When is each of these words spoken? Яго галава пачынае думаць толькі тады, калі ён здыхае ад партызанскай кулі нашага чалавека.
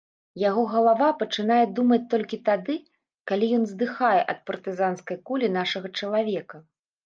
Яго 0.43 0.61
галава 0.69 1.09
пачынае 1.21 1.57
думаць 1.81 1.99
толькі 2.15 2.41
тады, 2.49 2.79
калі 3.33 3.53
ён 3.61 3.69
здыхае 3.75 4.19
ад 4.35 4.43
партызанскай 4.51 5.17
кулі 5.29 5.55
нашага 5.61 5.97
чалавека. 5.99 6.57